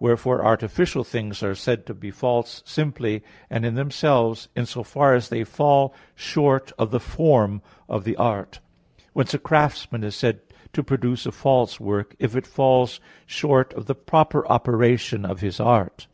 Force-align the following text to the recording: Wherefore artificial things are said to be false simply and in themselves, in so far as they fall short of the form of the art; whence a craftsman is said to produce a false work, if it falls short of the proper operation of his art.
Wherefore 0.00 0.44
artificial 0.44 1.04
things 1.04 1.40
are 1.40 1.54
said 1.54 1.86
to 1.86 1.94
be 1.94 2.10
false 2.10 2.64
simply 2.66 3.22
and 3.48 3.64
in 3.64 3.76
themselves, 3.76 4.48
in 4.56 4.66
so 4.66 4.82
far 4.82 5.14
as 5.14 5.28
they 5.28 5.44
fall 5.44 5.94
short 6.16 6.72
of 6.76 6.90
the 6.90 6.98
form 6.98 7.62
of 7.88 8.02
the 8.02 8.16
art; 8.16 8.58
whence 9.12 9.34
a 9.34 9.38
craftsman 9.38 10.02
is 10.02 10.16
said 10.16 10.40
to 10.72 10.82
produce 10.82 11.26
a 11.26 11.30
false 11.30 11.78
work, 11.78 12.16
if 12.18 12.34
it 12.34 12.44
falls 12.44 12.98
short 13.24 13.72
of 13.74 13.86
the 13.86 13.94
proper 13.94 14.44
operation 14.48 15.24
of 15.24 15.42
his 15.42 15.60
art. 15.60 16.08